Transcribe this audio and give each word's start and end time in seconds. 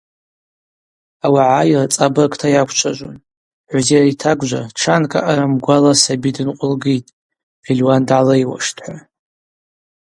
Ауагӏа 1.25 1.61
йырцӏабыргта 1.71 2.47
йаквчважвун: 2.55 3.17
Гӏвзер 3.71 4.03
йтагвжва 4.11 4.61
тшанкӏ 4.75 5.15
аъара 5.21 5.45
мгвала 5.53 5.93
саби 6.03 6.31
дынкъвылгитӏ, 6.35 7.13
пельуан 7.61 8.01
дгӏалриуаштӏ– 8.07 8.79
хӏва. 8.83 8.95